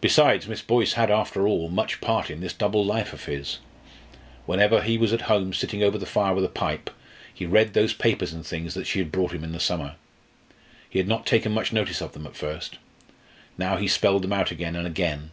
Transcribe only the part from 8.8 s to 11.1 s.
she had brought him in the summer. He had